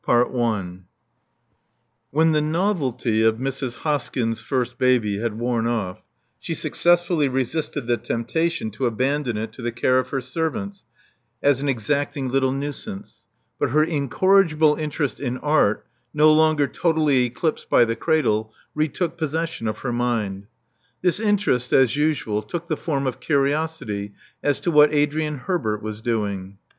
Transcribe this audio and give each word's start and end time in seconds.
CHAPTER 0.03 0.35
III 0.35 0.79
When 2.09 2.31
the 2.31 2.41
novelty 2.41 3.21
of 3.21 3.35
Mrs. 3.37 3.77
Hoskyn's 3.83 4.41
first 4.41 4.79
baby 4.79 5.19
had 5.19 5.37
worn 5.37 5.67
off, 5.67 6.01
she 6.39 6.55
successfully 6.55 7.27
resisted 7.27 7.85
the 7.85 7.97
temptation 7.97 8.71
to 8.71 8.87
abandon 8.87 9.37
it 9.37 9.53
to 9.53 9.61
the 9.61 9.71
care 9.71 9.99
of 9.99 10.09
her 10.09 10.19
servants, 10.19 10.85
as 11.43 11.61
an 11.61 11.69
exacting 11.69 12.29
little 12.29 12.51
nuisance; 12.51 13.27
but 13.59 13.69
her 13.69 13.83
incorrigible 13.83 14.73
interest 14.75 15.19
in 15.19 15.37
art, 15.37 15.85
no 16.15 16.33
longer 16.33 16.65
totally 16.65 17.23
eclipsed 17.25 17.69
by 17.69 17.85
the 17.85 17.95
cradle, 17.95 18.51
retook 18.73 19.19
possession 19.19 19.67
of 19.67 19.77
her 19.85 19.93
mind. 19.93 20.47
This 21.03 21.19
interest, 21.19 21.73
as 21.73 21.95
usual, 21.95 22.41
took 22.41 22.67
the 22.67 22.75
form 22.75 23.05
of 23.05 23.19
curiosity 23.19 24.13
as 24.41 24.59
to 24.61 24.71
what 24.71 24.91
Adrian 24.91 25.37
Herbert 25.45 25.83
was 25.83 26.01
doing. 26.01 26.57